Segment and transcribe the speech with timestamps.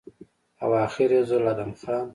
[0.63, 2.05] او اخر يو ځل ادم خان